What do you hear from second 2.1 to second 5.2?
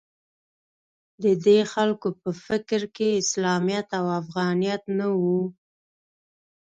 په فکر کې اسلامیت او افغانیت نه